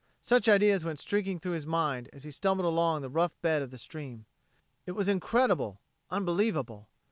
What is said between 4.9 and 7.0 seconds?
was incredible, unbelievable.